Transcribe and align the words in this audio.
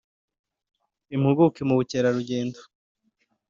Impuguke 1.15 1.61
mu 1.67 1.73
by’ubukerarugendo 1.75 2.59